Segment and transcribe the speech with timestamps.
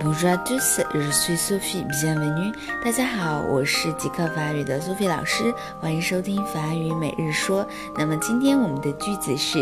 [0.00, 1.84] Bonjour à tous, je suis Sophie.
[1.84, 2.52] Bienvenue.
[2.84, 7.64] 大家好，我是极客法语的 Sophie 老师，欢迎收听法语每日说。
[7.96, 9.58] 那么今天我们的句子是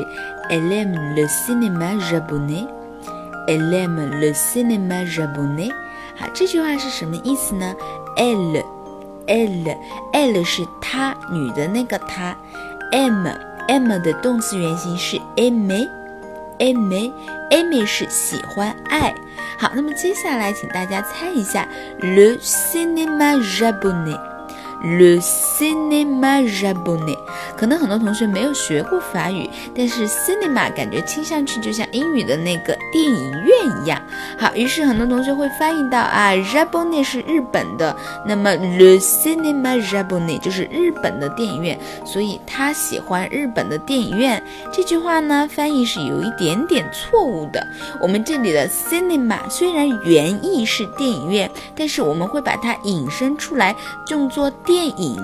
[0.49, 2.67] Elle aime le cinéma japonais.
[3.47, 5.71] Elle aime le cinéma japonais.
[6.17, 7.75] 好，这句话是什么意思呢
[8.17, 8.65] ？Elle,
[9.27, 9.77] elle,
[10.13, 12.35] elle 是她，女的那个她。
[12.93, 13.37] aime,
[13.69, 15.89] aime 的动词原形是 aime.
[16.63, 17.13] Aimer,
[17.51, 19.13] aimer 是喜欢爱。
[19.59, 21.69] 好，那么接下来请大家猜一下
[22.01, 25.21] ，le cinéma japonais，le
[25.63, 27.17] Cinema Raboni，
[27.57, 34.03] 可能很多同学没有学过法语，但是 cinema 感觉听上去就像英语的那个电影院一样。
[34.37, 44.43] 好，于是很多同学会翻译到啊 jaboni 是日本的，那么 le cinema j a b o n a i s 就是日本的电影院，所以他喜欢日本的电影院。
[44.73, 47.65] 这句话呢，翻译是有一点点错误的。
[48.01, 53.77] 我们这里的 cinema 虽然原意是电影院，但是我们会把它引申出来，
[54.09, 55.17] 用作电影。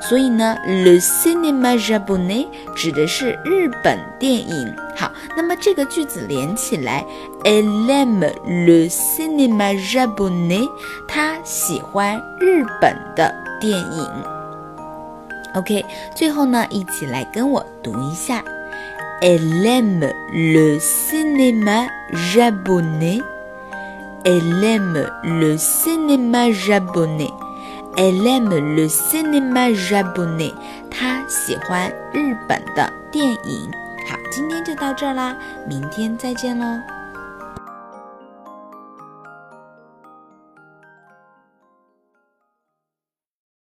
[0.00, 4.74] 所以呢，le cinéma japonais 指的是日本电影。
[4.96, 7.04] 好，那么这个句子连起来
[7.44, 10.68] ，elle aime le cinéma japonais，
[11.08, 14.08] 她喜欢日本的电影。
[15.54, 18.44] OK，最后呢，一起来跟我读一下
[19.22, 21.88] ，elle aime le cinéma
[22.34, 23.22] japonais。
[24.24, 27.30] Elle aime le cinéma japonais.
[27.96, 30.52] Elle aime le cinéma japonais.
[30.90, 33.70] 她喜欢日本的电影。
[34.08, 35.34] 好，今天就到这儿啦，
[35.66, 36.95] 明天再见喽。